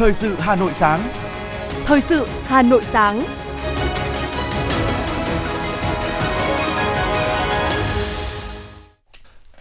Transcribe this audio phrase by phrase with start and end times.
[0.00, 1.12] Thời sự Hà Nội sáng.
[1.84, 3.24] Thời sự Hà Nội sáng.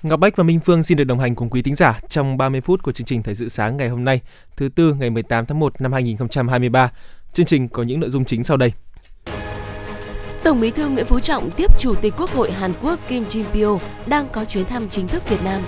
[0.03, 2.61] Ngọc Bách và Minh Phương xin được đồng hành cùng quý thính giả trong 30
[2.61, 4.21] phút của chương trình Thời sự sáng ngày hôm nay,
[4.57, 6.91] thứ tư ngày 18 tháng 1 năm 2023.
[7.33, 8.71] Chương trình có những nội dung chính sau đây.
[10.43, 13.43] Tổng Bí thư Nguyễn Phú Trọng tiếp Chủ tịch Quốc hội Hàn Quốc Kim Jin
[13.53, 15.61] Pyo đang có chuyến thăm chính thức Việt Nam.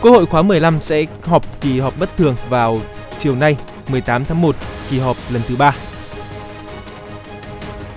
[0.00, 2.80] Quốc hội khóa 15 sẽ họp kỳ họp bất thường vào
[3.24, 3.56] chiều nay
[3.88, 4.56] 18 tháng 1,
[4.90, 5.74] kỳ họp lần thứ 3.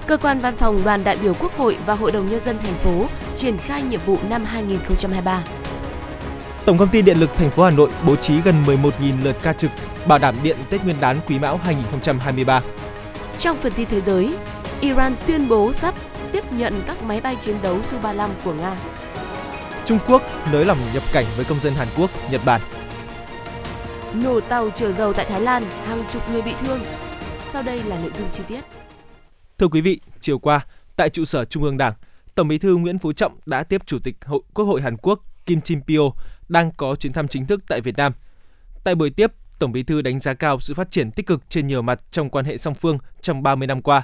[0.07, 2.73] Cơ quan văn phòng đoàn đại biểu Quốc hội và Hội đồng Nhân dân thành
[2.73, 5.43] phố triển khai nhiệm vụ năm 2023.
[6.65, 9.53] Tổng công ty Điện lực thành phố Hà Nội bố trí gần 11.000 lượt ca
[9.53, 9.71] trực
[10.07, 12.61] bảo đảm điện Tết Nguyên đán Quý Mão 2023.
[13.39, 14.33] Trong phần tin thế giới,
[14.81, 15.95] Iran tuyên bố sắp
[16.31, 18.75] tiếp nhận các máy bay chiến đấu Su-35 của Nga.
[19.85, 20.21] Trung Quốc
[20.51, 22.61] nới lỏng nhập cảnh với công dân Hàn Quốc, Nhật Bản.
[24.23, 26.79] Nổ tàu chở dầu tại Thái Lan, hàng chục người bị thương.
[27.45, 28.61] Sau đây là nội dung chi tiết.
[29.57, 30.65] Thưa quý vị, chiều qua,
[30.95, 31.93] tại trụ sở Trung ương Đảng,
[32.35, 35.19] Tổng Bí thư Nguyễn Phú Trọng đã tiếp Chủ tịch Hội Quốc hội Hàn Quốc
[35.45, 38.13] Kim Jin Pyo đang có chuyến thăm chính thức tại Việt Nam.
[38.83, 41.67] Tại buổi tiếp, Tổng Bí thư đánh giá cao sự phát triển tích cực trên
[41.67, 44.01] nhiều mặt trong quan hệ song phương trong 30 năm qua.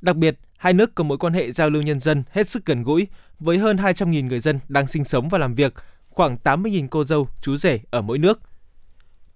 [0.00, 2.82] Đặc biệt, hai nước có mối quan hệ giao lưu nhân dân hết sức gần
[2.82, 3.06] gũi
[3.38, 5.74] với hơn 200.000 người dân đang sinh sống và làm việc,
[6.08, 8.40] khoảng 80.000 cô dâu, chú rể ở mỗi nước.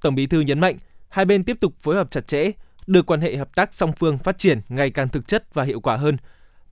[0.01, 0.77] Tổng Bí thư nhấn mạnh,
[1.09, 2.51] hai bên tiếp tục phối hợp chặt chẽ,
[2.87, 5.81] đưa quan hệ hợp tác song phương phát triển ngày càng thực chất và hiệu
[5.81, 6.17] quả hơn.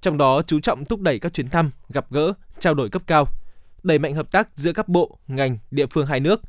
[0.01, 3.27] Trong đó chú trọng thúc đẩy các chuyến thăm, gặp gỡ, trao đổi cấp cao,
[3.83, 6.41] đẩy mạnh hợp tác giữa các bộ, ngành, địa phương hai nước.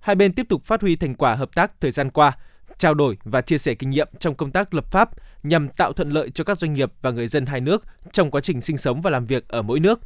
[0.00, 2.32] Hai bên tiếp tục phát huy thành quả hợp tác thời gian qua,
[2.78, 5.10] trao đổi và chia sẻ kinh nghiệm trong công tác lập pháp
[5.42, 8.40] nhằm tạo thuận lợi cho các doanh nghiệp và người dân hai nước trong quá
[8.40, 10.00] trình sinh sống và làm việc ở mỗi nước.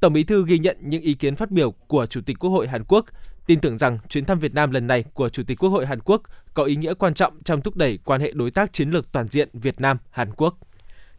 [0.00, 2.68] Tổng Bí thư ghi nhận những ý kiến phát biểu của Chủ tịch Quốc hội
[2.68, 3.06] Hàn Quốc,
[3.46, 6.00] tin tưởng rằng chuyến thăm Việt Nam lần này của Chủ tịch Quốc hội Hàn
[6.00, 6.22] Quốc
[6.54, 9.28] có ý nghĩa quan trọng trong thúc đẩy quan hệ đối tác chiến lược toàn
[9.28, 10.58] diện Việt Nam Hàn Quốc.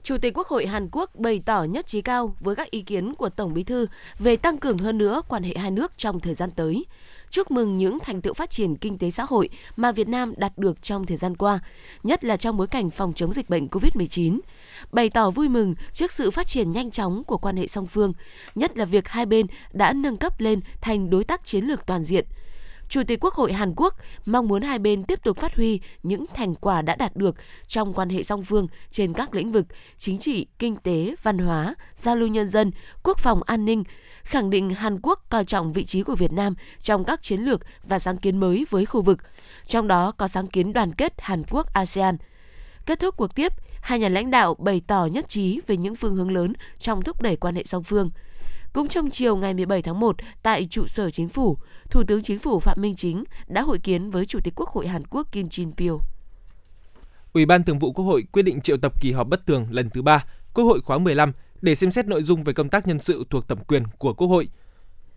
[0.04, 3.16] Chủ tịch Quốc hội Hàn Quốc bày tỏ nhất trí cao với các ý kiến
[3.16, 3.88] của Tổng Bí thư
[4.20, 6.86] về tăng cường hơn nữa quan hệ hai nước trong thời gian tới.
[7.30, 10.58] Chúc mừng những thành tựu phát triển kinh tế xã hội mà Việt Nam đạt
[10.58, 11.60] được trong thời gian qua,
[12.04, 14.40] nhất là trong bối cảnh phòng chống dịch bệnh COVID-19.
[14.92, 18.14] Bày tỏ vui mừng trước sự phát triển nhanh chóng của quan hệ song phương,
[18.56, 22.04] nhất là việc hai bên đã nâng cấp lên thành đối tác chiến lược toàn
[22.04, 22.26] diện–
[22.90, 26.26] Chủ tịch Quốc hội Hàn Quốc mong muốn hai bên tiếp tục phát huy những
[26.34, 27.36] thành quả đã đạt được
[27.68, 29.66] trong quan hệ song phương trên các lĩnh vực
[29.98, 32.72] chính trị, kinh tế, văn hóa, giao lưu nhân dân,
[33.04, 33.84] quốc phòng an ninh,
[34.24, 37.62] khẳng định Hàn Quốc coi trọng vị trí của Việt Nam trong các chiến lược
[37.84, 39.20] và sáng kiến mới với khu vực,
[39.66, 42.18] trong đó có sáng kiến đoàn kết Hàn Quốc ASEAN.
[42.86, 46.16] Kết thúc cuộc tiếp, hai nhà lãnh đạo bày tỏ nhất trí về những phương
[46.16, 48.12] hướng lớn trong thúc đẩy quan hệ song phương–
[48.78, 51.58] cũng trong chiều ngày 17 tháng 1, tại trụ sở chính phủ,
[51.90, 54.88] Thủ tướng Chính phủ Phạm Minh Chính đã hội kiến với Chủ tịch Quốc hội
[54.88, 55.98] Hàn Quốc Kim Jin Pyo.
[57.34, 59.90] Ủy ban Thường vụ Quốc hội quyết định triệu tập kỳ họp bất thường lần
[59.90, 63.00] thứ 3, Quốc hội khóa 15 để xem xét nội dung về công tác nhân
[63.00, 64.48] sự thuộc thẩm quyền của Quốc hội.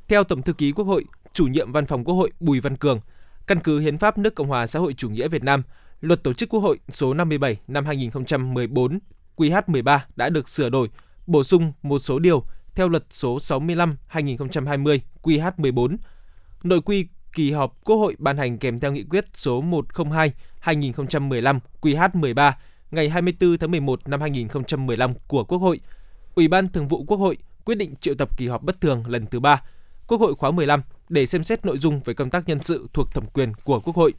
[0.08, 3.00] Theo Tổng thư ký Quốc hội, chủ nhiệm Văn phòng Quốc hội Bùi Văn Cường,
[3.46, 5.62] căn cứ Hiến pháp nước Cộng hòa xã hội chủ nghĩa Việt Nam,
[6.00, 8.98] Luật tổ chức Quốc hội số 57 năm 2014
[9.36, 10.88] QH13 đã được sửa đổi,
[11.26, 12.44] bổ sung một số điều
[12.74, 15.96] theo luật số 65/2020 QH14.
[16.62, 22.52] Nội quy kỳ họp Quốc hội ban hành kèm theo nghị quyết số 102/2015 QH13
[22.90, 25.80] ngày 24 tháng 11 năm 2015 của Quốc hội.
[26.34, 29.26] Ủy ban Thường vụ Quốc hội quyết định triệu tập kỳ họp bất thường lần
[29.26, 29.62] thứ 3
[30.06, 33.14] Quốc hội khóa 15 để xem xét nội dung về công tác nhân sự thuộc
[33.14, 34.12] thẩm quyền của Quốc hội.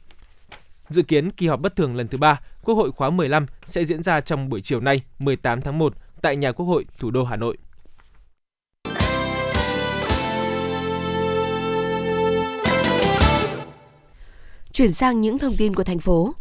[0.88, 4.02] Dự kiến kỳ họp bất thường lần thứ 3 Quốc hội khóa 15 sẽ diễn
[4.02, 7.36] ra trong buổi chiều nay 18 tháng 1 tại nhà Quốc hội thủ đô Hà
[7.36, 7.56] Nội.
[14.72, 16.34] Chuyển sang những thông tin của thành phố.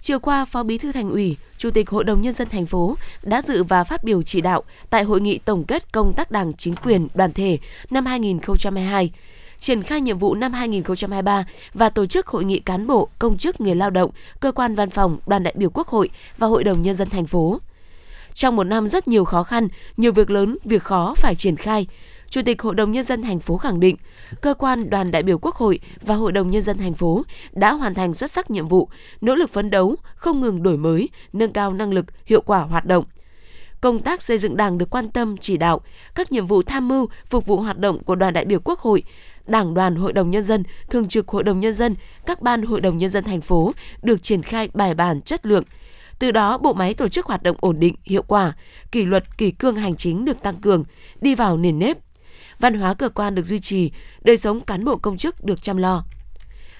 [0.00, 2.96] Chiều qua, Phó Bí thư Thành ủy, Chủ tịch Hội đồng nhân dân thành phố
[3.22, 6.52] đã dự và phát biểu chỉ đạo tại hội nghị tổng kết công tác Đảng
[6.52, 7.58] chính quyền đoàn thể
[7.90, 9.10] năm 2022
[9.58, 11.44] triển khai nhiệm vụ năm 2023
[11.74, 14.10] và tổ chức hội nghị cán bộ, công chức người lao động,
[14.40, 17.26] cơ quan văn phòng, đoàn đại biểu Quốc hội và Hội đồng nhân dân thành
[17.26, 17.60] phố.
[18.34, 21.86] Trong một năm rất nhiều khó khăn, nhiều việc lớn, việc khó phải triển khai,
[22.36, 23.96] Chủ tịch Hội đồng nhân dân thành phố khẳng định,
[24.40, 27.22] cơ quan đoàn đại biểu Quốc hội và Hội đồng nhân dân thành phố
[27.52, 28.88] đã hoàn thành xuất sắc nhiệm vụ,
[29.20, 32.84] nỗ lực phấn đấu, không ngừng đổi mới, nâng cao năng lực, hiệu quả hoạt
[32.86, 33.04] động.
[33.80, 35.80] Công tác xây dựng Đảng được quan tâm chỉ đạo,
[36.14, 39.02] các nhiệm vụ tham mưu phục vụ hoạt động của đoàn đại biểu Quốc hội,
[39.46, 41.94] Đảng đoàn Hội đồng nhân dân, Thường trực Hội đồng nhân dân,
[42.26, 43.72] các ban Hội đồng nhân dân thành phố
[44.02, 45.64] được triển khai bài bản chất lượng,
[46.18, 48.52] từ đó, bộ máy tổ chức hoạt động ổn định, hiệu quả,
[48.92, 50.84] kỷ luật, kỷ cương hành chính được tăng cường,
[51.20, 51.98] đi vào nền nếp,
[52.58, 53.90] văn hóa cơ quan được duy trì,
[54.22, 56.04] đời sống cán bộ công chức được chăm lo.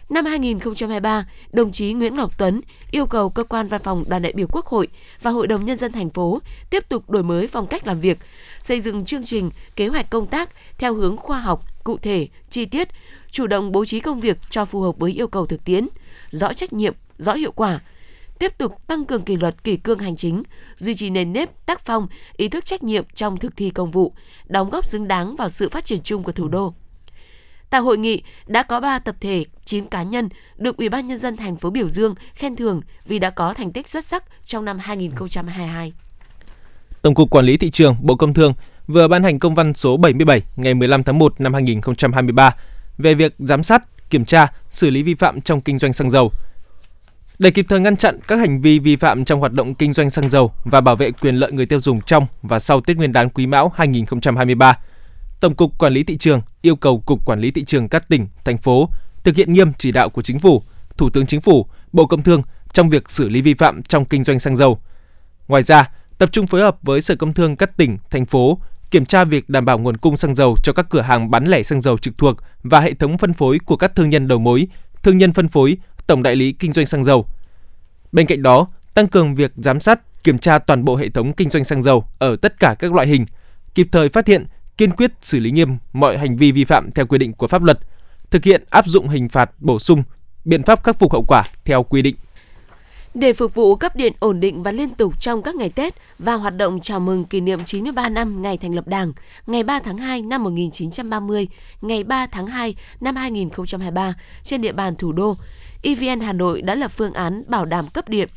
[0.09, 4.33] Năm 2023, đồng chí Nguyễn Ngọc Tuấn yêu cầu cơ quan văn phòng đoàn đại
[4.33, 4.89] biểu Quốc hội
[5.23, 6.41] và Hội đồng Nhân dân thành phố
[6.71, 8.19] tiếp tục đổi mới phong cách làm việc,
[8.63, 12.65] xây dựng chương trình, kế hoạch công tác theo hướng khoa học, cụ thể, chi
[12.65, 12.89] tiết,
[13.31, 15.87] chủ động bố trí công việc cho phù hợp với yêu cầu thực tiễn,
[16.31, 17.81] rõ trách nhiệm, rõ hiệu quả,
[18.39, 20.43] tiếp tục tăng cường kỷ luật kỷ cương hành chính,
[20.77, 24.13] duy trì nền nếp, tác phong, ý thức trách nhiệm trong thực thi công vụ,
[24.47, 26.75] đóng góp xứng đáng vào sự phát triển chung của thủ đô.
[27.71, 31.19] Tại hội nghị đã có 3 tập thể, 9 cá nhân được Ủy ban nhân
[31.19, 34.65] dân thành phố biểu dương, khen thưởng vì đã có thành tích xuất sắc trong
[34.65, 35.93] năm 2022.
[37.03, 38.55] Tổng cục Quản lý thị trường Bộ Công Thương
[38.87, 42.55] vừa ban hành công văn số 77 ngày 15 tháng 1 năm 2023
[42.99, 46.33] về việc giám sát, kiểm tra, xử lý vi phạm trong kinh doanh xăng dầu.
[47.39, 50.11] Để kịp thời ngăn chặn các hành vi vi phạm trong hoạt động kinh doanh
[50.11, 53.13] xăng dầu và bảo vệ quyền lợi người tiêu dùng trong và sau Tết Nguyên
[53.13, 54.79] đán Quý Mão 2023,
[55.41, 58.29] Tổng cục Quản lý thị trường yêu cầu Cục Quản lý thị trường các tỉnh,
[58.45, 58.89] thành phố
[59.25, 60.63] thực hiện nghiêm chỉ đạo của Chính phủ,
[60.97, 62.43] Thủ tướng Chính phủ, Bộ Công Thương
[62.73, 64.79] trong việc xử lý vi phạm trong kinh doanh xăng dầu.
[65.49, 68.59] Ngoài ra, tập trung phối hợp với Sở Công Thương các tỉnh, thành phố
[68.91, 71.63] kiểm tra việc đảm bảo nguồn cung xăng dầu cho các cửa hàng bán lẻ
[71.63, 74.67] xăng dầu trực thuộc và hệ thống phân phối của các thương nhân đầu mối,
[75.03, 77.27] thương nhân phân phối, tổng đại lý kinh doanh xăng dầu.
[78.13, 81.51] Bên cạnh đó, tăng cường việc giám sát, kiểm tra toàn bộ hệ thống kinh
[81.51, 83.27] doanh xăng dầu ở tất cả các loại hình,
[83.75, 84.47] kịp thời phát hiện,
[84.79, 87.63] kiên quyết xử lý nghiêm mọi hành vi vi phạm theo quy định của pháp
[87.63, 87.79] luật,
[88.31, 90.03] thực hiện áp dụng hình phạt bổ sung,
[90.45, 92.17] biện pháp khắc phục hậu quả theo quy định.
[93.15, 96.35] Để phục vụ cấp điện ổn định và liên tục trong các ngày Tết và
[96.35, 99.13] hoạt động chào mừng kỷ niệm 93 năm ngày thành lập Đảng,
[99.47, 101.49] ngày 3 tháng 2 năm 1930,
[101.81, 105.37] ngày 3 tháng 2 năm 2023 trên địa bàn thủ đô,
[105.83, 108.29] EVN Hà Nội đã lập phương án bảo đảm cấp điện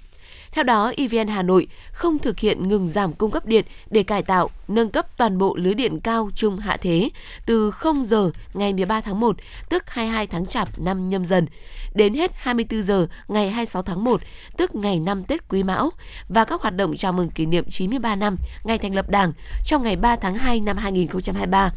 [0.52, 4.24] theo đó, EVN Hà Nội không thực hiện ngừng giảm cung cấp điện để cải
[4.24, 7.10] tạo, nâng cấp toàn bộ lưới điện cao trung hạ thế
[7.46, 9.36] từ 0 giờ ngày 13 tháng 1,
[9.70, 11.46] tức 22 tháng Chạp năm nhâm dần,
[11.94, 14.22] đến hết 24 giờ ngày 26 tháng 1,
[14.58, 15.90] tức ngày 5 Tết Quý Mão
[16.30, 19.34] và các hoạt động chào mừng kỷ niệm 93 năm ngày thành lập Đảng
[19.66, 21.72] trong ngày 3 tháng 2 năm 2023,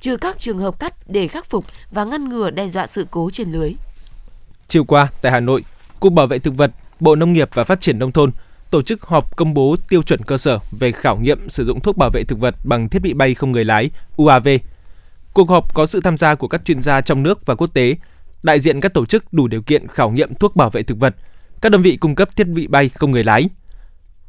[0.00, 3.30] trừ các trường hợp cắt để khắc phục và ngăn ngừa đe dọa sự cố
[3.30, 3.74] trên lưới.
[4.68, 5.64] Chiều qua tại Hà Nội,
[6.00, 6.70] Cục Bảo vệ thực vật
[7.00, 8.30] Bộ Nông nghiệp và Phát triển Nông thôn
[8.70, 11.96] tổ chức họp công bố tiêu chuẩn cơ sở về khảo nghiệm sử dụng thuốc
[11.96, 14.48] bảo vệ thực vật bằng thiết bị bay không người lái UAV.
[15.32, 17.96] Cuộc họp có sự tham gia của các chuyên gia trong nước và quốc tế,
[18.42, 21.14] đại diện các tổ chức đủ điều kiện khảo nghiệm thuốc bảo vệ thực vật,
[21.60, 23.48] các đơn vị cung cấp thiết bị bay không người lái.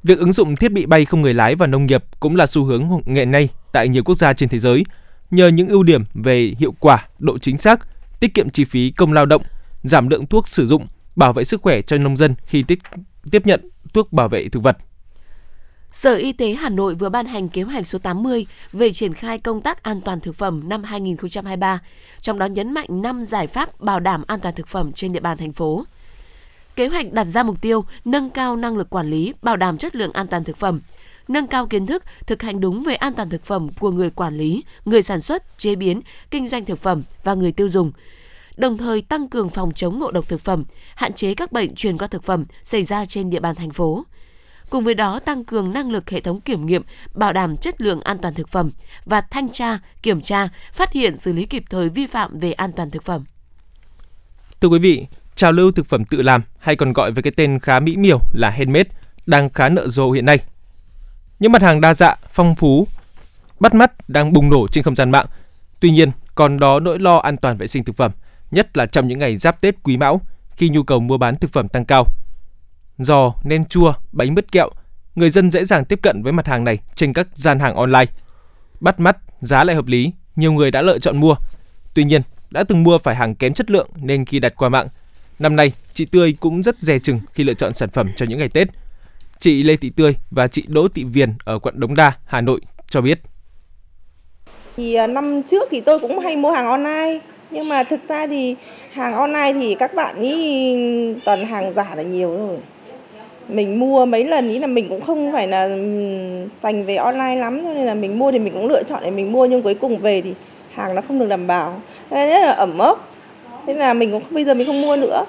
[0.04, 2.64] Việc ứng dụng thiết bị bay không người lái vào nông nghiệp cũng là xu
[2.64, 4.86] hướng ngày nay tại nhiều quốc gia trên thế giới,
[5.32, 7.80] nhờ những ưu điểm về hiệu quả, độ chính xác,
[8.20, 9.42] tiết kiệm chi phí công lao động,
[9.88, 12.80] giảm lượng thuốc sử dụng bảo vệ sức khỏe cho nông dân khi tiếp,
[13.32, 14.78] tiếp nhận thuốc bảo vệ thực vật.
[15.92, 19.38] Sở Y tế Hà Nội vừa ban hành kế hoạch số 80 về triển khai
[19.38, 21.80] công tác an toàn thực phẩm năm 2023,
[22.22, 25.20] trong đó nhấn mạnh 5 giải pháp bảo đảm an toàn thực phẩm trên địa
[25.20, 25.86] bàn thành phố.
[26.76, 29.96] Kế hoạch đặt ra mục tiêu nâng cao năng lực quản lý, bảo đảm chất
[29.96, 30.80] lượng an toàn thực phẩm,
[31.28, 34.38] nâng cao kiến thức, thực hành đúng về an toàn thực phẩm của người quản
[34.38, 36.02] lý, người sản xuất, chế biến,
[36.32, 37.92] kinh doanh thực phẩm và người tiêu dùng,
[38.58, 40.64] đồng thời tăng cường phòng chống ngộ độc thực phẩm,
[40.96, 44.06] hạn chế các bệnh truyền qua thực phẩm xảy ra trên địa bàn thành phố.
[44.70, 46.82] Cùng với đó tăng cường năng lực hệ thống kiểm nghiệm,
[47.14, 48.72] bảo đảm chất lượng an toàn thực phẩm
[49.06, 52.72] và thanh tra, kiểm tra, phát hiện xử lý kịp thời vi phạm về an
[52.72, 53.24] toàn thực phẩm.
[54.62, 55.06] Thưa quý vị,
[55.36, 58.20] trào lưu thực phẩm tự làm hay còn gọi với cái tên khá mỹ miều
[58.34, 58.90] là handmade
[59.26, 60.40] đang khá nợ rộ hiện nay.
[61.40, 62.88] Những mặt hàng đa dạng, phong phú,
[63.60, 65.26] bắt mắt đang bùng nổ trên không gian mạng.
[65.80, 68.12] Tuy nhiên, còn đó nỗi lo an toàn vệ sinh thực phẩm–
[68.52, 71.52] nhất là trong những ngày giáp Tết Quý Mão khi nhu cầu mua bán thực
[71.52, 72.06] phẩm tăng cao.
[72.98, 74.70] Giò, nem chua, bánh mứt kẹo,
[75.16, 78.06] người dân dễ dàng tiếp cận với mặt hàng này trên các gian hàng online.
[78.80, 81.36] Bắt mắt, giá lại hợp lý, nhiều người đã lựa chọn mua.
[81.94, 84.88] Tuy nhiên, đã từng mua phải hàng kém chất lượng nên khi đặt qua mạng,
[85.40, 88.40] năm nay chị Tươi cũng rất dè chừng khi lựa chọn sản phẩm cho những
[88.40, 88.68] ngày Tết.
[89.40, 92.62] Chị Lê Thị Tươi và chị Đỗ Thị Viền ở quận Đống Đa, Hà Nội
[92.90, 93.22] cho biết.
[94.78, 97.20] Thì à, năm trước thì tôi cũng hay mua hàng online.
[97.52, 98.56] Nhưng mà thực ra thì
[98.92, 100.76] hàng online thì các bạn ý,
[101.26, 102.58] toàn hàng giả là nhiều rồi
[103.48, 105.70] mình mua mấy lần ý là mình cũng không phải là
[106.60, 107.62] sành về online lắm.
[107.64, 109.46] Cho nên là mình mua thì mình cũng lựa chọn để mình mua.
[109.46, 110.34] Nhưng cuối cùng về thì
[110.74, 111.82] hàng nó không được đảm bảo.
[112.12, 113.14] Nên rất là ẩm ốc.
[113.68, 115.26] Thế là mình cũng, bây giờ mình không mua nữa.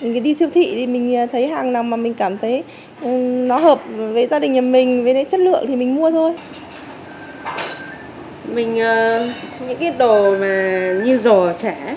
[0.00, 2.62] Mình đi siêu thị thì mình à, thấy hàng nào mà mình cảm thấy
[3.46, 6.34] nó hợp với gia đình nhà mình, với chất lượng thì mình mua thôi
[8.54, 11.96] mình uh, những cái đồ mà như giò chả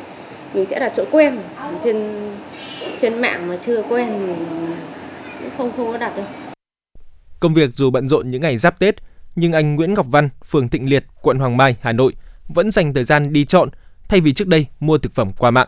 [0.53, 1.37] mình sẽ đặt chỗ quen
[1.83, 2.09] trên
[3.01, 4.35] trên mạng mà chưa quen
[5.39, 6.25] cũng không không có đặt đâu
[7.39, 8.95] công việc dù bận rộn những ngày giáp Tết
[9.35, 12.13] nhưng anh Nguyễn Ngọc Văn phường Thịnh Liệt quận Hoàng Mai Hà Nội
[12.47, 13.69] vẫn dành thời gian đi chọn
[14.09, 15.67] thay vì trước đây mua thực phẩm qua mạng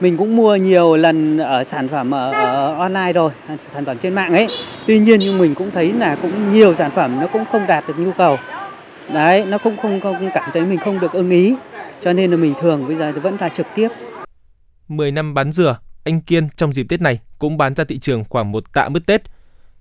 [0.00, 3.30] Mình cũng mua nhiều lần ở sản phẩm ở, ở online rồi,
[3.74, 4.48] sản phẩm trên mạng ấy.
[4.86, 7.84] Tuy nhiên nhưng mình cũng thấy là cũng nhiều sản phẩm nó cũng không đạt
[7.88, 8.38] được nhu cầu.
[9.14, 11.54] Đấy, nó không không không cảm thấy mình không được ưng ý.
[12.02, 13.88] Cho nên là mình thường bây giờ vẫn là trực tiếp.
[14.88, 18.24] 10 năm bán dừa, anh Kiên trong dịp Tết này cũng bán ra thị trường
[18.24, 19.22] khoảng một tạ mứt Tết.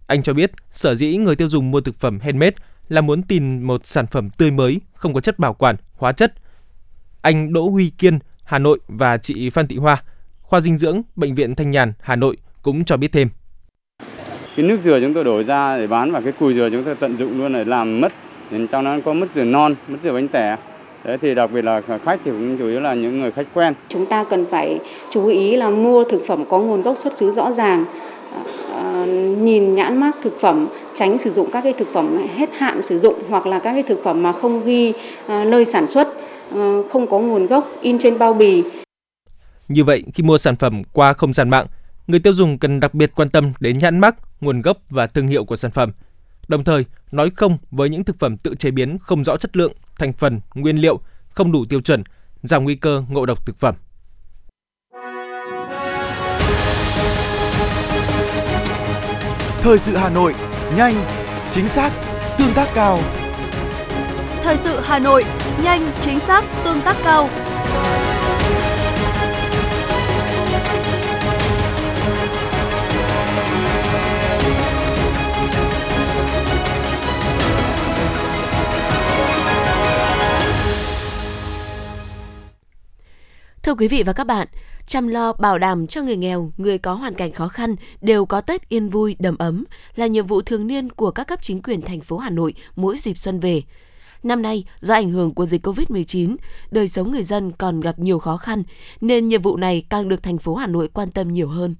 [0.07, 2.55] Anh cho biết, sở dĩ người tiêu dùng mua thực phẩm handmade
[2.89, 6.33] là muốn tìm một sản phẩm tươi mới, không có chất bảo quản, hóa chất.
[7.21, 10.03] Anh Đỗ Huy Kiên, Hà Nội và chị Phan Thị Hoa,
[10.41, 13.29] khoa dinh dưỡng, bệnh viện Thanh Nhàn, Hà Nội cũng cho biết thêm.
[14.55, 16.95] Cái nước dừa chúng tôi đổ ra để bán và cái cùi dừa chúng tôi
[16.95, 18.01] tận dụng luôn để làm
[18.51, 20.57] mứt, trong đó có mứt dừa non, mứt dừa bánh tẻ.
[21.03, 23.73] Thế thì đặc biệt là khách thì cũng chủ yếu là những người khách quen.
[23.87, 27.31] Chúng ta cần phải chú ý là mua thực phẩm có nguồn gốc xuất xứ
[27.31, 27.85] rõ ràng,
[28.73, 29.05] à,
[29.39, 32.99] nhìn nhãn mác thực phẩm, tránh sử dụng các cái thực phẩm hết hạn sử
[32.99, 34.93] dụng hoặc là các cái thực phẩm mà không ghi
[35.27, 36.07] à, nơi sản xuất,
[36.55, 38.63] à, không có nguồn gốc in trên bao bì.
[39.67, 41.67] Như vậy, khi mua sản phẩm qua không gian mạng,
[42.07, 45.27] người tiêu dùng cần đặc biệt quan tâm đến nhãn mác, nguồn gốc và thương
[45.27, 45.91] hiệu của sản phẩm.
[46.47, 49.73] Đồng thời, nói không với những thực phẩm tự chế biến không rõ chất lượng,
[49.99, 50.99] thành phần, nguyên liệu,
[51.29, 52.03] không đủ tiêu chuẩn,
[52.43, 53.75] giảm nguy cơ ngộ độc thực phẩm.
[59.61, 60.35] Thời sự Hà Nội,
[60.75, 61.05] nhanh,
[61.51, 61.91] chính xác,
[62.37, 62.99] tương tác cao.
[64.43, 65.25] Thời sự Hà Nội,
[65.63, 67.29] nhanh, chính xác, tương tác cao.
[83.65, 84.47] Thưa quý vị và các bạn,
[84.85, 88.41] chăm lo bảo đảm cho người nghèo, người có hoàn cảnh khó khăn đều có
[88.41, 89.63] Tết yên vui, đầm ấm
[89.95, 92.97] là nhiệm vụ thường niên của các cấp chính quyền thành phố Hà Nội mỗi
[92.97, 93.61] dịp xuân về.
[94.23, 96.35] Năm nay, do ảnh hưởng của dịch COVID-19,
[96.71, 98.63] đời sống người dân còn gặp nhiều khó khăn,
[99.01, 101.75] nên nhiệm vụ này càng được thành phố Hà Nội quan tâm nhiều hơn.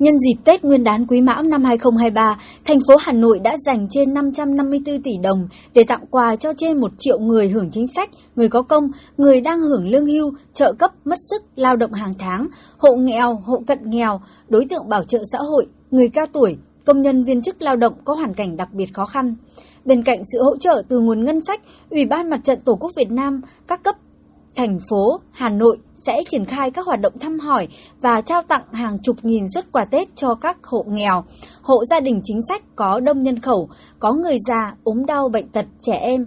[0.00, 3.86] Nhân dịp Tết Nguyên đán Quý Mão năm 2023, thành phố Hà Nội đã dành
[3.90, 8.10] trên 554 tỷ đồng để tặng quà cho trên 1 triệu người hưởng chính sách,
[8.36, 8.84] người có công,
[9.16, 12.46] người đang hưởng lương hưu, trợ cấp, mất sức, lao động hàng tháng,
[12.78, 17.02] hộ nghèo, hộ cận nghèo, đối tượng bảo trợ xã hội, người cao tuổi, công
[17.02, 19.34] nhân viên chức lao động có hoàn cảnh đặc biệt khó khăn.
[19.84, 22.90] Bên cạnh sự hỗ trợ từ nguồn ngân sách, Ủy ban Mặt trận Tổ quốc
[22.96, 23.96] Việt Nam, các cấp
[24.56, 27.68] thành phố Hà Nội sẽ triển khai các hoạt động thăm hỏi
[28.00, 31.24] và trao tặng hàng chục nghìn xuất quà Tết cho các hộ nghèo,
[31.62, 35.48] hộ gia đình chính sách có đông nhân khẩu, có người già, ốm đau, bệnh
[35.48, 36.26] tật, trẻ em,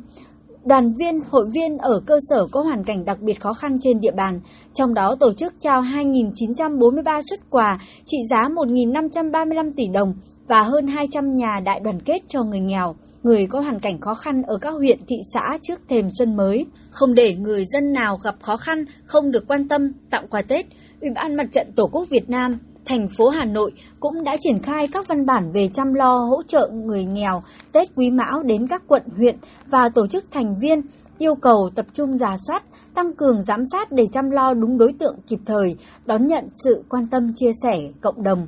[0.65, 3.99] đoàn viên, hội viên ở cơ sở có hoàn cảnh đặc biệt khó khăn trên
[3.99, 4.39] địa bàn,
[4.73, 10.13] trong đó tổ chức trao 2.943 xuất quà trị giá 1.535 tỷ đồng
[10.47, 14.13] và hơn 200 nhà đại đoàn kết cho người nghèo, người có hoàn cảnh khó
[14.13, 16.65] khăn ở các huyện, thị xã trước thềm xuân mới.
[16.91, 20.65] Không để người dân nào gặp khó khăn không được quan tâm tặng quà Tết,
[21.01, 24.59] Ủy ban Mặt trận Tổ quốc Việt Nam thành phố Hà Nội cũng đã triển
[24.59, 28.67] khai các văn bản về chăm lo hỗ trợ người nghèo Tết Quý Mão đến
[28.67, 29.35] các quận, huyện
[29.67, 30.81] và tổ chức thành viên
[31.17, 32.63] yêu cầu tập trung giả soát,
[32.95, 36.83] tăng cường giám sát để chăm lo đúng đối tượng kịp thời, đón nhận sự
[36.89, 38.47] quan tâm chia sẻ cộng đồng.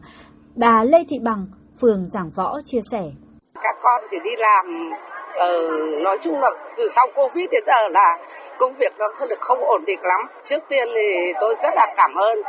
[0.56, 1.48] Bà Lê Thị Bằng,
[1.82, 3.01] phường Giảng Võ chia sẻ.
[3.62, 4.91] Các con thì đi làm,
[5.36, 8.17] uh, nói chung là từ sau Covid đến giờ là
[8.58, 10.22] công việc nó không được không ổn định lắm.
[10.44, 12.41] Trước tiên thì tôi rất là cảm ơn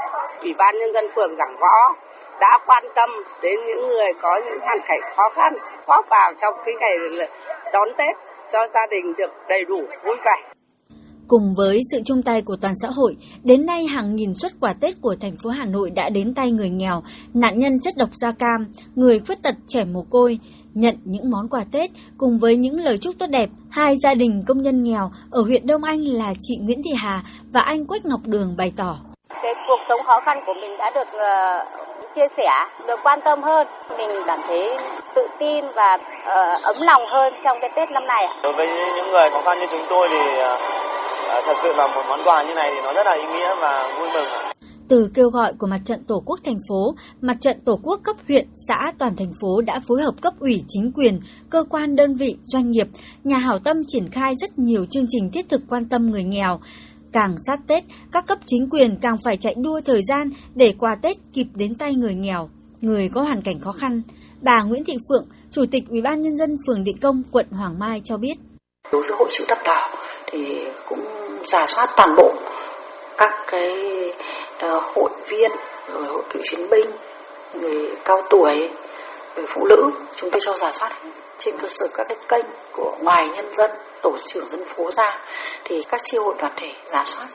[0.43, 1.95] Ủy ban Nhân dân phường Giảng Võ
[2.41, 3.11] đã quan tâm
[3.43, 5.55] đến những người có những hoàn cảnh khó khăn
[5.87, 6.97] góp vào trong cái ngày
[7.73, 8.17] đón Tết
[8.53, 10.56] cho gia đình được đầy đủ vui vẻ.
[11.29, 14.75] Cùng với sự chung tay của toàn xã hội, đến nay hàng nghìn xuất quà
[14.81, 17.03] Tết của thành phố Hà Nội đã đến tay người nghèo,
[17.35, 20.39] nạn nhân chất độc da cam, người khuyết tật trẻ mồ côi,
[20.75, 23.49] nhận những món quà Tết cùng với những lời chúc tốt đẹp.
[23.71, 27.23] Hai gia đình công nhân nghèo ở huyện Đông Anh là chị Nguyễn Thị Hà
[27.53, 28.99] và anh Quách Ngọc Đường bày tỏ.
[29.43, 32.51] Cái cuộc sống khó khăn của mình đã được uh, chia sẻ,
[32.87, 33.67] được quan tâm hơn.
[33.99, 34.79] Mình cảm thấy
[35.15, 38.27] tự tin và uh, ấm lòng hơn trong cái Tết năm này.
[38.43, 38.67] Đối với
[38.97, 40.86] những người khó khăn như chúng tôi thì uh,
[41.47, 43.95] thật sự là một món quà như này thì nó rất là ý nghĩa và
[43.99, 44.29] vui mừng.
[44.89, 48.17] Từ kêu gọi của Mặt trận Tổ quốc thành phố, Mặt trận Tổ quốc cấp
[48.29, 52.15] huyện, xã toàn thành phố đã phối hợp cấp ủy chính quyền, cơ quan đơn
[52.15, 52.87] vị, doanh nghiệp,
[53.25, 56.61] nhà hảo tâm triển khai rất nhiều chương trình thiết thực quan tâm người nghèo.
[57.13, 60.97] Càng sát Tết, các cấp chính quyền càng phải chạy đua thời gian để quà
[61.03, 62.49] Tết kịp đến tay người nghèo,
[62.81, 64.03] người có hoàn cảnh khó khăn.
[64.43, 67.79] Bà Nguyễn Thị Phượng, Chủ tịch Ủy ban nhân dân phường Định Công, quận Hoàng
[67.79, 68.35] Mai cho biết.
[68.93, 69.91] Đối với hội chữ thập đỏ
[70.27, 71.05] thì cũng
[71.45, 72.33] giả soát toàn bộ
[73.17, 73.73] các cái
[74.59, 75.51] ờ, hội viên
[75.93, 76.91] rồi hội cựu chiến binh
[77.55, 78.71] người cao tuổi
[79.37, 80.93] người phụ nữ chúng tôi cho giả soát
[81.39, 83.71] trên cơ sở các cái kênh của ngoài nhân dân
[84.03, 85.19] tổ trưởng dân phố ra
[85.65, 87.27] thì các chi hội đoàn thể giả soát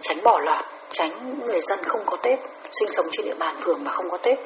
[0.00, 2.38] tránh bỏ lọt tránh người dân không có Tết,
[2.70, 4.38] sinh sống trên địa bàn phường mà không có Tết.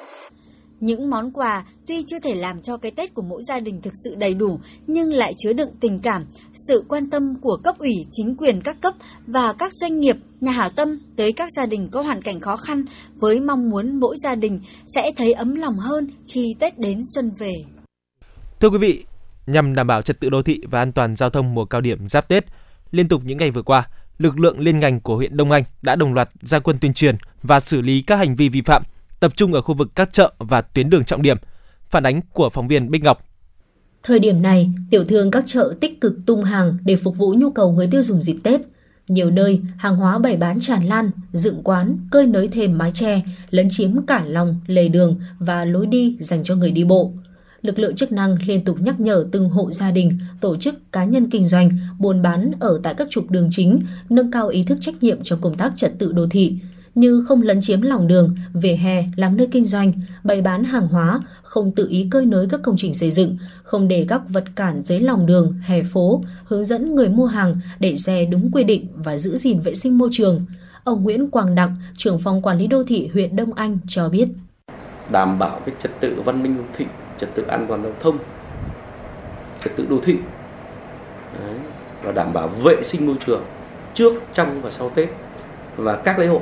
[0.81, 3.93] Những món quà tuy chưa thể làm cho cái Tết của mỗi gia đình thực
[4.05, 6.25] sự đầy đủ, nhưng lại chứa đựng tình cảm,
[6.69, 8.95] sự quan tâm của cấp ủy, chính quyền các cấp
[9.27, 12.57] và các doanh nghiệp, nhà hảo tâm tới các gia đình có hoàn cảnh khó
[12.57, 14.61] khăn với mong muốn mỗi gia đình
[14.95, 17.53] sẽ thấy ấm lòng hơn khi Tết đến xuân về.
[18.61, 19.05] Thưa quý vị,
[19.47, 22.07] nhằm đảm bảo trật tự đô thị và an toàn giao thông mùa cao điểm
[22.07, 22.45] giáp Tết,
[22.91, 25.97] liên tục những ngày vừa qua, lực lượng liên ngành của huyện Đông Anh đã
[25.97, 28.83] đồng loạt ra quân tuyên truyền và xử lý các hành vi vi phạm
[29.21, 31.37] tập trung ở khu vực các chợ và tuyến đường trọng điểm.
[31.91, 33.25] Phản ánh của phóng viên Bích Ngọc.
[34.03, 37.51] Thời điểm này, tiểu thương các chợ tích cực tung hàng để phục vụ nhu
[37.51, 38.61] cầu người tiêu dùng dịp Tết.
[39.09, 43.23] Nhiều nơi, hàng hóa bày bán tràn lan, dựng quán, cơi nới thêm mái che,
[43.51, 47.13] lấn chiếm cả lòng, lề đường và lối đi dành cho người đi bộ.
[47.63, 51.05] Lực lượng chức năng liên tục nhắc nhở từng hộ gia đình, tổ chức cá
[51.05, 53.79] nhân kinh doanh, buôn bán ở tại các trục đường chính,
[54.11, 56.59] nâng cao ý thức trách nhiệm trong công tác trật tự đô thị,
[57.01, 59.93] như không lấn chiếm lòng đường, vỉa hè làm nơi kinh doanh,
[60.25, 63.89] bày bán hàng hóa, không tự ý cơi nới các công trình xây dựng, không
[63.89, 67.97] để các vật cản dưới lòng đường, hè phố, hướng dẫn người mua hàng để
[67.97, 70.45] xe đúng quy định và giữ gìn vệ sinh môi trường.
[70.85, 74.29] Ông Nguyễn Quang Đặng, trưởng phòng quản lý đô thị huyện Đông Anh cho biết.
[75.13, 76.85] Đảm bảo cái trật tự văn minh đô thị,
[77.19, 78.19] trật tự an toàn giao thông,
[79.65, 80.17] trật tự đô thị
[81.39, 81.59] Đấy.
[82.03, 83.43] và đảm bảo vệ sinh môi trường
[83.95, 85.09] trước, trong và sau Tết
[85.77, 86.41] và các lễ hội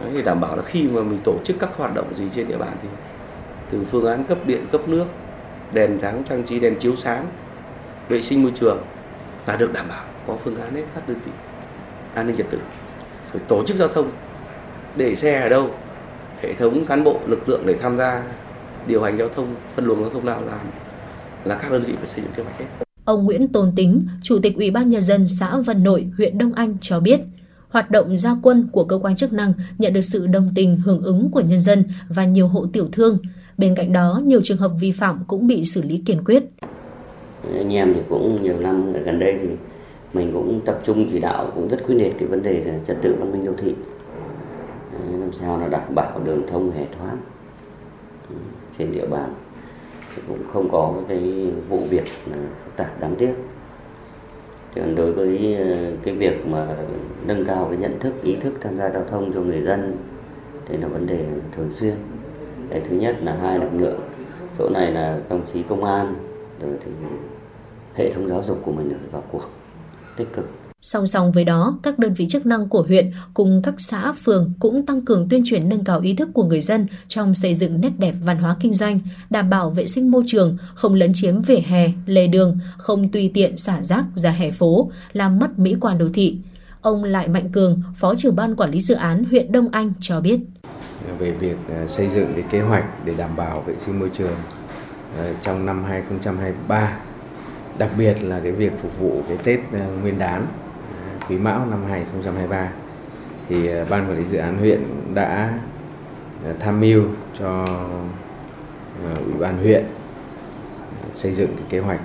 [0.00, 2.48] Đấy, để đảm bảo là khi mà mình tổ chức các hoạt động gì trên
[2.48, 2.88] địa bàn thì
[3.70, 5.04] từ phương án cấp điện cấp nước
[5.74, 7.26] đèn sáng trang trí đèn chiếu sáng
[8.08, 8.78] vệ sinh môi trường
[9.46, 11.32] là được đảm bảo có phương án hết các đơn vị
[12.14, 12.58] an ninh trật tự.
[13.32, 14.10] Rồi tổ chức giao thông
[14.96, 15.70] để xe ở đâu
[16.40, 18.22] hệ thống cán bộ lực lượng để tham gia
[18.86, 20.58] điều hành giao thông phân luồng giao thông nào làm
[21.44, 22.66] là các đơn vị phải xây dựng kế hoạch hết.
[23.04, 26.52] Ông Nguyễn Tôn Tính, Chủ tịch Ủy ban Nhân dân xã Vân Nội, huyện Đông
[26.52, 27.20] Anh cho biết,
[27.70, 31.02] hoạt động gia quân của cơ quan chức năng nhận được sự đồng tình hưởng
[31.02, 33.18] ứng của nhân dân và nhiều hộ tiểu thương.
[33.58, 36.44] Bên cạnh đó, nhiều trường hợp vi phạm cũng bị xử lý kiên quyết.
[37.54, 39.48] Anh em thì cũng nhiều năm gần đây thì
[40.12, 42.96] mình cũng tập trung chỉ đạo cũng rất quyết liệt cái vấn đề là trật
[43.02, 43.74] tự văn minh đô thị
[45.12, 47.16] làm sao là đảm bảo đường thông hệ thoáng
[48.28, 48.34] ừ,
[48.78, 49.34] trên địa bàn
[50.16, 52.04] thì cũng không có cái vụ việc
[52.64, 53.34] phức tạp đáng tiếc
[54.74, 56.66] còn đối với ờ, cái việc mà
[57.26, 59.96] nâng cao cái nhận thức, ý thức tham gia giao thông cho người dân
[60.66, 61.24] thì là vấn đề
[61.56, 61.94] thường xuyên.
[62.70, 64.00] Cái thứ nhất là hai lực lượng,
[64.58, 66.14] chỗ này là đồng chí công an,
[66.62, 66.90] rồi thì
[67.94, 69.42] hệ thống giáo dục của mình vào cuộc,
[70.16, 70.59] tích cực.
[70.82, 74.52] Song song với đó, các đơn vị chức năng của huyện cùng các xã, phường
[74.58, 77.80] cũng tăng cường tuyên truyền nâng cao ý thức của người dân trong xây dựng
[77.80, 81.40] nét đẹp văn hóa kinh doanh, đảm bảo vệ sinh môi trường, không lấn chiếm
[81.40, 85.76] vỉa hè, lề đường, không tùy tiện xả rác ra hè phố, làm mất mỹ
[85.80, 86.38] quan đô thị.
[86.80, 90.20] Ông Lại Mạnh Cường, Phó trưởng ban quản lý dự án huyện Đông Anh cho
[90.20, 90.40] biết.
[91.18, 94.36] Về việc à, xây dựng cái kế hoạch để đảm bảo vệ sinh môi trường
[95.18, 96.98] à, trong năm 2023,
[97.78, 100.46] đặc biệt là cái việc phục vụ cái Tết à, Nguyên đán
[101.30, 102.72] Quý Mão năm 2023
[103.48, 104.82] thì ờ, ban quản lý dự án huyện
[105.14, 105.58] đã
[106.44, 107.04] ờ, tham mưu
[107.38, 107.64] cho
[109.04, 109.84] ờ, ủy ban huyện
[111.14, 112.00] xây dựng cái kế hoạch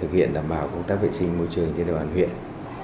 [0.00, 2.28] thực hiện đảm bảo công tác vệ sinh môi trường trên địa bàn huyện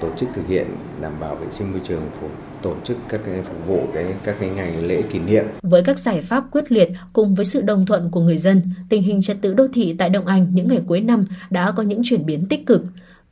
[0.01, 0.67] tổ chức thực hiện
[1.01, 4.35] đảm bảo vệ sinh môi trường phục tổ chức các cái phục vụ cái các
[4.39, 5.45] cái ngày lễ kỷ niệm.
[5.61, 9.03] Với các giải pháp quyết liệt cùng với sự đồng thuận của người dân, tình
[9.03, 12.01] hình trật tự đô thị tại Đông Anh những ngày cuối năm đã có những
[12.03, 12.81] chuyển biến tích cực.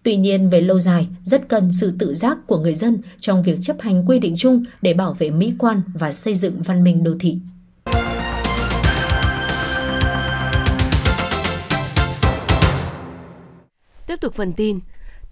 [0.03, 3.57] Tuy nhiên về lâu dài, rất cần sự tự giác của người dân trong việc
[3.61, 7.03] chấp hành quy định chung để bảo vệ mỹ quan và xây dựng văn minh
[7.03, 7.37] đô thị.
[14.07, 14.79] Tiếp tục phần tin,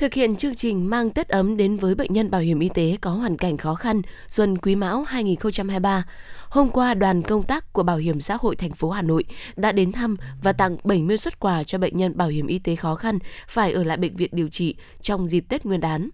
[0.02, 2.98] thực hiện chương trình mang Tết ấm đến với bệnh nhân bảo hiểm y tế
[3.02, 6.04] có hoàn cảnh khó khăn Xuân Quý Mão 2023.
[6.50, 9.24] Hôm qua, đoàn công tác của Bảo hiểm xã hội thành phố Hà Nội
[9.56, 12.76] đã đến thăm và tặng 70 xuất quà cho bệnh nhân bảo hiểm y tế
[12.76, 16.10] khó khăn phải ở lại bệnh viện điều trị trong dịp Tết Nguyên đán.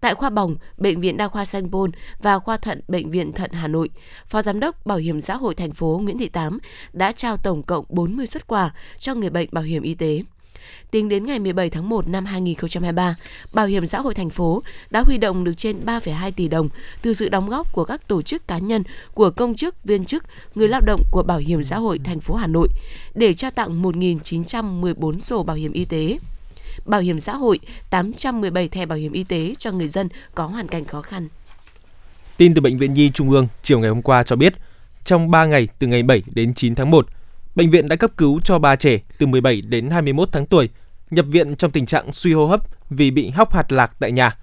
[0.00, 1.90] Tại khoa bỏng, Bệnh viện Đa khoa Sanh Pôn
[2.22, 3.90] và khoa thận Bệnh viện Thận Hà Nội,
[4.26, 6.58] Phó Giám đốc Bảo hiểm xã hội thành phố Nguyễn Thị Tám
[6.92, 10.22] đã trao tổng cộng 40 xuất quà cho người bệnh bảo hiểm y tế.
[10.90, 13.16] Tính đến ngày 17 tháng 1 năm 2023,
[13.52, 16.68] Bảo hiểm xã hội thành phố đã huy động được trên 3,2 tỷ đồng
[17.02, 18.82] từ sự đóng góp của các tổ chức cá nhân,
[19.14, 20.24] của công chức, viên chức,
[20.54, 22.68] người lao động của Bảo hiểm xã hội thành phố Hà Nội
[23.14, 26.18] để trao tặng 1.914 sổ bảo hiểm y tế
[26.84, 30.68] bảo hiểm xã hội, 817 thẻ bảo hiểm y tế cho người dân có hoàn
[30.68, 31.28] cảnh khó khăn.
[32.36, 34.54] Tin từ Bệnh viện Nhi Trung ương chiều ngày hôm qua cho biết,
[35.04, 37.08] trong 3 ngày từ ngày 7 đến 9 tháng 1,
[37.54, 40.68] bệnh viện đã cấp cứu cho ba trẻ từ 17 đến 21 tháng tuổi
[41.10, 44.36] nhập viện trong tình trạng suy hô hấp vì bị hóc hạt lạc tại nhà.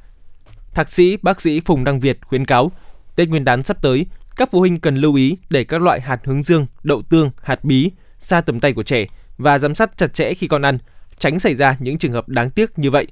[0.74, 2.72] Thạc sĩ bác sĩ Phùng Đăng Việt khuyến cáo,
[3.16, 6.20] Tết Nguyên đán sắp tới, các phụ huynh cần lưu ý để các loại hạt
[6.24, 9.06] hướng dương, đậu tương, hạt bí xa tầm tay của trẻ
[9.38, 10.78] và giám sát chặt chẽ khi con ăn,
[11.20, 13.08] tránh xảy ra những trường hợp đáng tiếc như vậy.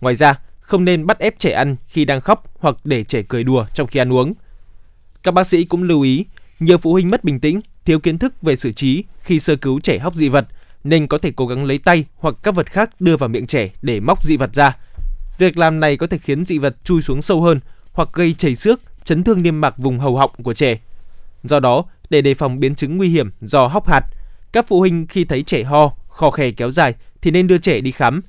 [0.00, 3.44] Ngoài ra, không nên bắt ép trẻ ăn khi đang khóc hoặc để trẻ cười
[3.44, 4.34] đùa trong khi ăn uống.
[5.22, 6.24] Các bác sĩ cũng lưu ý,
[6.60, 9.80] nhiều phụ huynh mất bình tĩnh, thiếu kiến thức về xử trí khi sơ cứu
[9.80, 10.46] trẻ hóc dị vật
[10.84, 13.70] nên có thể cố gắng lấy tay hoặc các vật khác đưa vào miệng trẻ
[13.82, 14.76] để móc dị vật ra.
[15.38, 17.60] Việc làm này có thể khiến dị vật chui xuống sâu hơn
[17.92, 20.80] hoặc gây chảy xước, chấn thương niêm mạc vùng hầu họng của trẻ.
[21.42, 24.02] Do đó, để đề phòng biến chứng nguy hiểm do hóc hạt,
[24.52, 27.80] các phụ huynh khi thấy trẻ ho, khò khè kéo dài thì nên đưa trẻ
[27.80, 28.22] đi khám.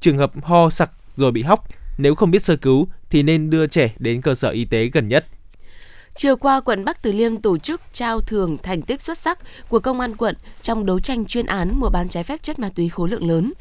[0.00, 3.66] Trường hợp ho sặc rồi bị hóc, nếu không biết sơ cứu thì nên đưa
[3.66, 5.26] trẻ đến cơ sở y tế gần nhất.
[6.14, 9.80] Chiều qua, quận Bắc Từ Liêm tổ chức trao thưởng thành tích xuất sắc của
[9.80, 12.88] công an quận trong đấu tranh chuyên án mua bán trái phép chất ma túy
[12.88, 13.52] khối lượng lớn.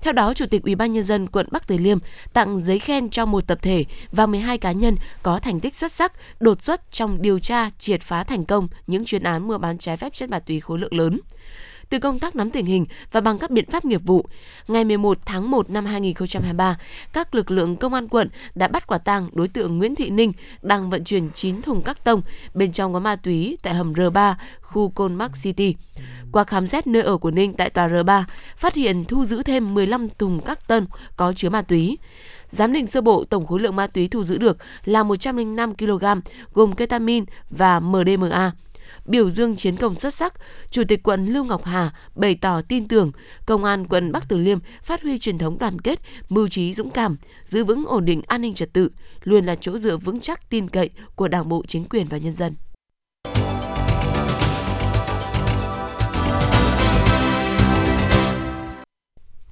[0.00, 1.98] Theo đó, Chủ tịch Ủy ban nhân dân quận Bắc Từ Liêm
[2.32, 5.92] tặng giấy khen cho một tập thể và 12 cá nhân có thành tích xuất
[5.92, 9.78] sắc, đột xuất trong điều tra triệt phá thành công những chuyên án mua bán
[9.78, 11.20] trái phép chất ma túy khối lượng lớn
[11.94, 14.24] từ công tác nắm tình hình và bằng các biện pháp nghiệp vụ.
[14.68, 16.78] Ngày 11 tháng 1 năm 2023,
[17.12, 20.32] các lực lượng công an quận đã bắt quả tang đối tượng Nguyễn Thị Ninh
[20.62, 22.22] đang vận chuyển 9 thùng các tông
[22.54, 25.76] bên trong có ma túy tại hầm R3, khu Côn Mark City.
[26.32, 28.22] Qua khám xét nơi ở của Ninh tại tòa R3,
[28.56, 31.98] phát hiện thu giữ thêm 15 thùng các tân có chứa ma túy.
[32.50, 36.04] Giám định sơ bộ tổng khối lượng ma túy thu giữ được là 105 kg
[36.54, 38.52] gồm ketamin và MDMA
[39.04, 40.34] biểu dương chiến công xuất sắc,
[40.70, 43.12] Chủ tịch quận Lưu Ngọc Hà bày tỏ tin tưởng
[43.46, 46.90] Công an quận Bắc Từ Liêm phát huy truyền thống đoàn kết, mưu trí dũng
[46.90, 48.90] cảm, giữ vững ổn định an ninh trật tự,
[49.22, 52.34] luôn là chỗ dựa vững chắc tin cậy của Đảng bộ, chính quyền và nhân
[52.34, 52.54] dân.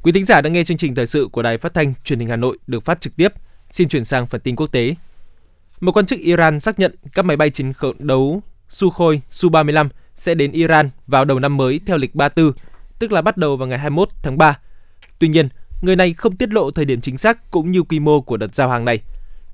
[0.02, 2.28] Quý thính giả đang nghe chương trình thời sự của Đài Phát thanh Truyền hình
[2.28, 3.28] Hà Nội được phát trực tiếp.
[3.70, 4.94] Xin chuyển sang phần tin quốc tế.
[5.80, 10.52] Một quan chức Iran xác nhận các máy bay chiến đấu Sukhoi Su-35 sẽ đến
[10.52, 12.52] Iran vào đầu năm mới theo lịch 34,
[12.98, 14.58] tức là bắt đầu vào ngày 21 tháng 3.
[15.18, 15.48] Tuy nhiên,
[15.82, 18.54] người này không tiết lộ thời điểm chính xác cũng như quy mô của đợt
[18.54, 19.00] giao hàng này.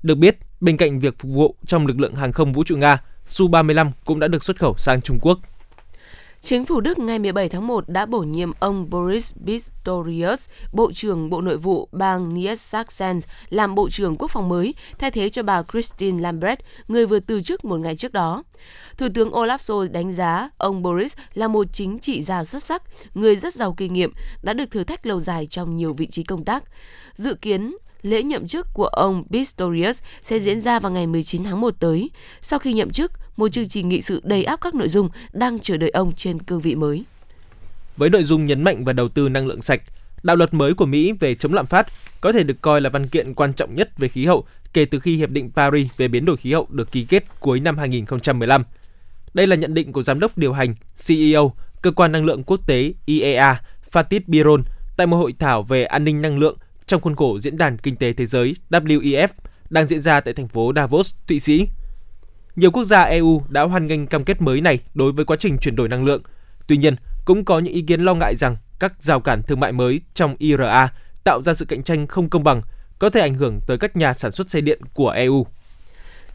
[0.03, 3.01] Được biết, bên cạnh việc phục vụ trong lực lượng hàng không vũ trụ Nga,
[3.27, 5.39] Su-35 cũng đã được xuất khẩu sang Trung Quốc.
[6.41, 11.29] Chính phủ Đức ngày 17 tháng 1 đã bổ nhiệm ông Boris Pistorius, Bộ trưởng
[11.29, 15.63] Bộ Nội vụ bang Niedersachsen, làm Bộ trưởng Quốc phòng mới, thay thế cho bà
[15.63, 18.43] Christine Lambrecht, người vừa từ chức một ngày trước đó.
[18.97, 22.83] Thủ tướng Olaf Scholz đánh giá ông Boris là một chính trị gia xuất sắc,
[23.13, 26.23] người rất giàu kinh nghiệm, đã được thử thách lâu dài trong nhiều vị trí
[26.23, 26.63] công tác.
[27.13, 31.61] Dự kiến lễ nhậm chức của ông Pistorius sẽ diễn ra vào ngày 19 tháng
[31.61, 32.09] 1 tới,
[32.41, 35.59] sau khi nhậm chức, một chương trình nghị sự đầy áp các nội dung đang
[35.59, 37.03] chờ đợi ông trên cương vị mới.
[37.97, 39.81] Với nội dung nhấn mạnh và đầu tư năng lượng sạch,
[40.23, 41.87] đạo luật mới của Mỹ về chống lạm phát
[42.21, 44.99] có thể được coi là văn kiện quan trọng nhất về khí hậu kể từ
[44.99, 48.63] khi Hiệp định Paris về biến đổi khí hậu được ký kết cuối năm 2015.
[49.33, 50.75] Đây là nhận định của Giám đốc điều hành
[51.07, 54.61] CEO Cơ quan Năng lượng Quốc tế IEA Fatih Birol
[54.97, 57.95] tại một hội thảo về an ninh năng lượng trong khuôn khổ Diễn đàn Kinh
[57.95, 59.27] tế Thế giới WEF
[59.69, 61.67] đang diễn ra tại thành phố Davos, Thụy Sĩ.
[62.59, 65.57] Nhiều quốc gia EU đã hoan nghênh cam kết mới này đối với quá trình
[65.57, 66.21] chuyển đổi năng lượng.
[66.67, 66.95] Tuy nhiên,
[67.25, 70.35] cũng có những ý kiến lo ngại rằng các rào cản thương mại mới trong
[70.37, 70.93] IRA
[71.23, 72.61] tạo ra sự cạnh tranh không công bằng,
[72.99, 75.45] có thể ảnh hưởng tới các nhà sản xuất xe điện của EU.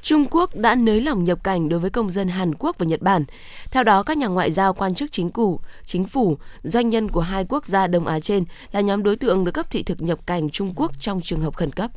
[0.02, 3.02] Trung Quốc đã nới lỏng nhập cảnh đối với công dân Hàn Quốc và Nhật
[3.02, 3.24] Bản.
[3.70, 7.20] Theo đó, các nhà ngoại giao, quan chức chính phủ, chính phủ, doanh nhân của
[7.20, 10.18] hai quốc gia Đông Á trên là nhóm đối tượng được cấp thị thực nhập
[10.26, 11.90] cảnh Trung Quốc trong trường hợp khẩn cấp.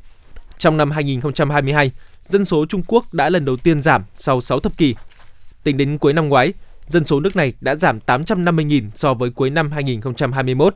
[0.59, 1.91] Trong năm 2022,
[2.27, 4.95] dân số Trung Quốc đã lần đầu tiên giảm sau 6 thập kỷ.
[5.63, 6.53] Tính đến cuối năm ngoái,
[6.87, 10.75] dân số nước này đã giảm 850.000 so với cuối năm 2021.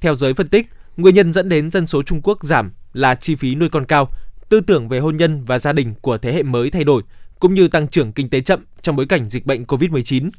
[0.00, 3.34] Theo giới phân tích, nguyên nhân dẫn đến dân số Trung Quốc giảm là chi
[3.34, 4.08] phí nuôi con cao,
[4.48, 7.02] tư tưởng về hôn nhân và gia đình của thế hệ mới thay đổi,
[7.40, 10.30] cũng như tăng trưởng kinh tế chậm trong bối cảnh dịch bệnh COVID-19.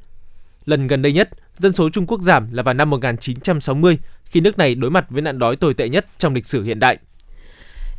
[0.66, 4.58] Lần gần đây nhất, dân số Trung Quốc giảm là vào năm 1960 khi nước
[4.58, 6.98] này đối mặt với nạn đói tồi tệ nhất trong lịch sử hiện đại.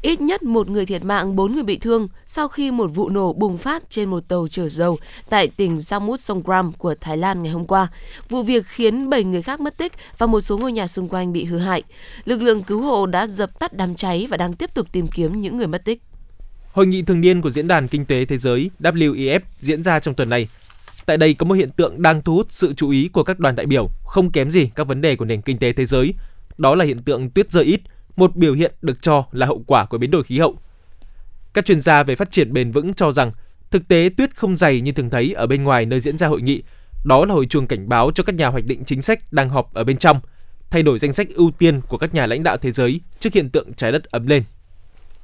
[0.02, 3.32] Ít nhất một người thiệt mạng, bốn người bị thương sau khi một vụ nổ
[3.32, 4.98] bùng phát trên một tàu chở dầu
[5.30, 7.88] tại tỉnh Samut Songkram của Thái Lan ngày hôm qua.
[8.28, 11.32] Vụ việc khiến 7 người khác mất tích và một số ngôi nhà xung quanh
[11.32, 11.82] bị hư hại.
[12.24, 15.40] Lực lượng cứu hộ đã dập tắt đám cháy và đang tiếp tục tìm kiếm
[15.40, 16.02] những người mất tích.
[16.72, 20.14] Hội nghị thường niên của Diễn đàn Kinh tế Thế giới WEF diễn ra trong
[20.14, 20.48] tuần này.
[21.06, 23.56] Tại đây có một hiện tượng đang thu hút sự chú ý của các đoàn
[23.56, 26.14] đại biểu, không kém gì các vấn đề của nền kinh tế thế giới.
[26.58, 27.80] Đó là hiện tượng tuyết rơi ít,
[28.20, 30.56] một biểu hiện được cho là hậu quả của biến đổi khí hậu.
[31.54, 33.32] Các chuyên gia về phát triển bền vững cho rằng
[33.70, 36.42] thực tế tuyết không dày như thường thấy ở bên ngoài nơi diễn ra hội
[36.42, 36.62] nghị.
[37.04, 39.74] Đó là hồi chuông cảnh báo cho các nhà hoạch định chính sách đang họp
[39.74, 40.20] ở bên trong,
[40.70, 43.50] thay đổi danh sách ưu tiên của các nhà lãnh đạo thế giới trước hiện
[43.50, 44.42] tượng trái đất ấm lên.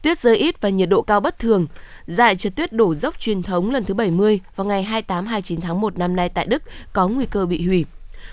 [0.03, 1.67] Tuyết rơi ít và nhiệt độ cao bất thường.
[2.07, 5.99] Giải trượt tuyết đổ dốc truyền thống lần thứ 70 vào ngày 28-29 tháng 1
[5.99, 7.85] năm nay tại Đức có nguy cơ bị hủy.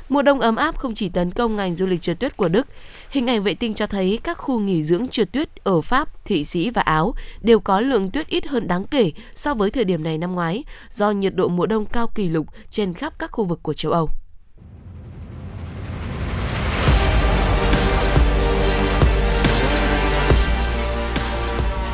[0.10, 2.68] Mùa đông ấm áp không chỉ tấn công ngành du lịch trượt tuyết của Đức,
[3.10, 6.44] hình ảnh vệ tinh cho thấy các khu nghỉ dưỡng trượt tuyết ở Pháp, Thụy
[6.44, 10.04] Sĩ và Áo đều có lượng tuyết ít hơn đáng kể so với thời điểm
[10.04, 10.64] này năm ngoái,
[10.94, 13.92] do nhiệt độ mùa đông cao kỷ lục trên khắp các khu vực của châu
[13.92, 14.10] Âu.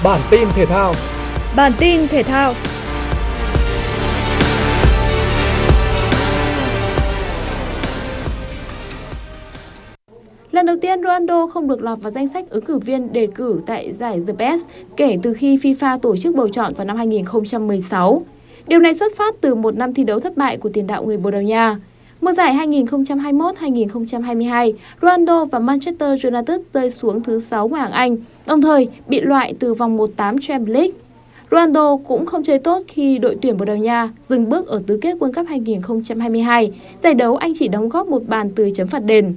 [0.03, 0.93] Bản tin thể thao
[1.55, 2.53] Bản tin thể thao
[10.59, 13.59] Lần đầu tiên Ronaldo không được lọt vào danh sách ứng cử viên đề cử
[13.65, 14.65] tại giải The Best
[14.97, 18.23] kể từ khi FIFA tổ chức bầu chọn vào năm 2016.
[18.67, 21.17] Điều này xuất phát từ một năm thi đấu thất bại của tiền đạo người
[21.17, 21.77] Bồ Đào Nha.
[22.21, 28.17] Mùa giải 2021-2022, Ronaldo và Manchester United rơi xuống thứ 6 của hạng Anh,
[28.47, 30.91] đồng thời bị loại từ vòng 1/8 Champions League.
[31.51, 34.97] Ronaldo cũng không chơi tốt khi đội tuyển Bồ Đào Nha dừng bước ở tứ
[35.01, 36.71] kết World Cup 2022.
[37.03, 39.35] Giải đấu anh chỉ đóng góp một bàn từ chấm phạt đền.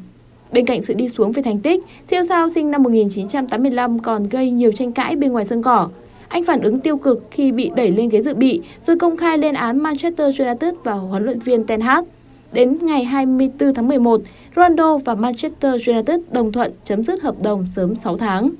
[0.52, 4.50] Bên cạnh sự đi xuống về thành tích, siêu sao sinh năm 1985 còn gây
[4.50, 5.88] nhiều tranh cãi bên ngoài sân cỏ.
[6.28, 9.38] Anh phản ứng tiêu cực khi bị đẩy lên ghế dự bị, rồi công khai
[9.38, 12.04] lên án Manchester United và huấn luyện viên Ten Hag.
[12.52, 14.20] Đến ngày 24 tháng 11,
[14.56, 18.50] Ronaldo và Manchester United đồng thuận chấm dứt hợp đồng sớm 6 tháng.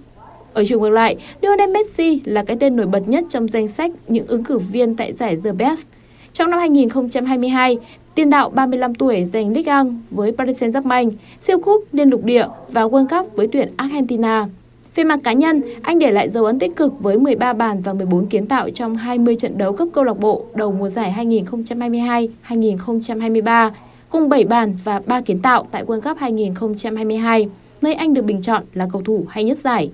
[0.52, 3.90] Ở chiều ngược lại, Lionel Messi là cái tên nổi bật nhất trong danh sách
[4.08, 5.82] những ứng cử viên tại giải The Best.
[6.32, 7.78] Trong năm 2022,
[8.14, 12.46] tiền đạo 35 tuổi giành Ligue 1 với Paris Saint-Germain, siêu cúp liên lục địa
[12.68, 14.46] và World Cup với tuyển Argentina.
[14.94, 17.92] Về mặt cá nhân, anh để lại dấu ấn tích cực với 13 bàn và
[17.92, 21.14] 14 kiến tạo trong 20 trận đấu cấp câu lạc bộ đầu mùa giải
[22.48, 23.70] 2022-2023,
[24.08, 27.48] cùng 7 bàn và 3 kiến tạo tại World Cup 2022,
[27.82, 29.90] nơi anh được bình chọn là cầu thủ hay nhất giải.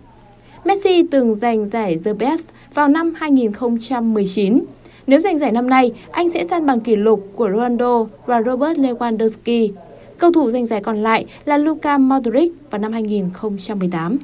[0.65, 4.65] Messi từng giành giải The Best vào năm 2019.
[5.09, 8.79] Nếu giành giải năm nay, anh sẽ san bằng kỷ lục của Ronaldo và Robert
[8.79, 9.71] Lewandowski.
[10.18, 14.18] Cầu thủ giành giải còn lại là Luka Modric vào năm 2018.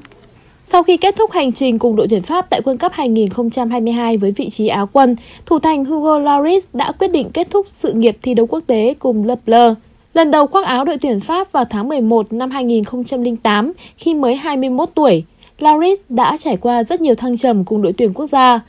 [0.65, 4.33] Sau khi kết thúc hành trình cùng đội tuyển Pháp tại World Cup 2022 với
[4.33, 5.17] vị trí Áo quân,
[5.47, 8.95] thủ thành Hugo Lloris đã quyết định kết thúc sự nghiệp thi đấu quốc tế
[8.99, 9.75] cùng Le Bleu.
[10.15, 14.89] Lần đầu khoác áo đội tuyển Pháp vào tháng 11 năm 2008 khi mới 21
[14.95, 15.25] tuổi,
[15.59, 18.61] Lloris đã trải qua rất nhiều thăng trầm cùng đội tuyển quốc gia.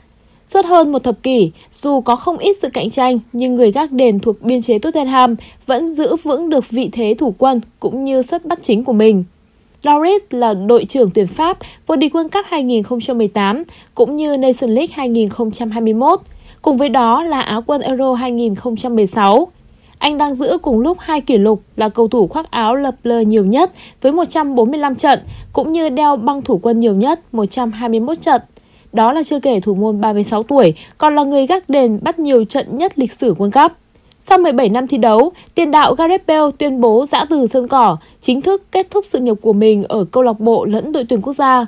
[0.48, 3.92] Suốt hơn một thập kỷ, dù có không ít sự cạnh tranh, nhưng người gác
[3.92, 8.22] đền thuộc biên chế Tottenham vẫn giữ vững được vị thế thủ quân cũng như
[8.22, 9.24] xuất bắt chính của mình.
[9.82, 13.62] Loris là đội trưởng tuyển Pháp vô địch World Cup 2018
[13.94, 16.20] cũng như Nation League 2021,
[16.62, 19.48] cùng với đó là Áo quân Euro 2016.
[19.98, 23.20] Anh đang giữ cùng lúc hai kỷ lục là cầu thủ khoác áo lập lờ
[23.20, 25.20] nhiều nhất với 145 trận,
[25.52, 28.42] cũng như đeo băng thủ quân nhiều nhất 121 trận.
[28.92, 32.44] Đó là chưa kể thủ môn 36 tuổi, còn là người gác đền bắt nhiều
[32.44, 33.72] trận nhất lịch sử World Cup.
[34.20, 37.96] Sau 17 năm thi đấu, tiền đạo Gareth Bale tuyên bố giã từ sân cỏ,
[38.20, 41.22] chính thức kết thúc sự nghiệp của mình ở câu lạc bộ lẫn đội tuyển
[41.22, 41.66] quốc gia.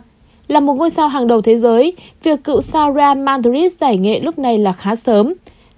[0.49, 4.21] Là một ngôi sao hàng đầu thế giới, việc cựu sao Real Madrid giải nghệ
[4.21, 5.35] lúc này là khá sớm.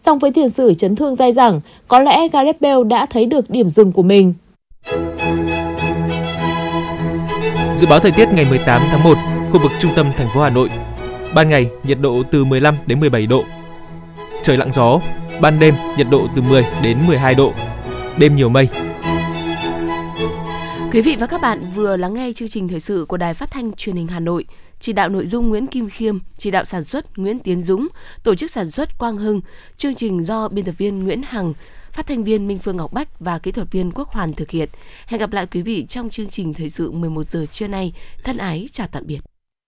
[0.06, 3.50] Song với tiền sử chấn thương dai dẳng, có lẽ Gareth Bale đã thấy được
[3.50, 4.34] điểm dừng của mình.
[7.76, 9.14] Dự báo thời tiết ngày 18 tháng 1,
[9.52, 10.68] khu vực trung tâm thành phố Hà Nội.
[11.34, 13.44] Ban ngày nhiệt độ từ 15 đến 17 độ.
[14.42, 15.00] Trời lặng gió,
[15.40, 17.52] ban đêm nhiệt độ từ 10 đến 12 độ.
[18.18, 18.68] Đêm nhiều mây.
[20.92, 23.50] Quý vị và các bạn vừa lắng nghe chương trình thời sự của Đài Phát
[23.50, 24.44] thanh Truyền hình Hà Nội.
[24.80, 27.88] Chỉ đạo nội dung Nguyễn Kim Khiêm, chỉ đạo sản xuất Nguyễn Tiến Dũng,
[28.22, 29.40] tổ chức sản xuất Quang Hưng,
[29.76, 31.54] chương trình do biên tập viên Nguyễn Hằng,
[31.92, 34.68] phát thanh viên Minh Phương Ngọc Bách và kỹ thuật viên Quốc Hoàn thực hiện.
[35.06, 37.92] Hẹn gặp lại quý vị trong chương trình thời sự 11 giờ trưa nay.
[38.24, 39.29] Thân ái chào tạm biệt.